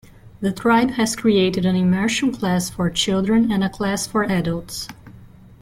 [0.39, 4.87] The tribe has created an immersion class for children and a class for adults.